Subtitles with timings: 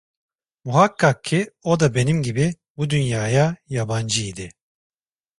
[0.63, 4.51] Muhakkak ki, o da benim gibi bu dünyaya yabancı idi.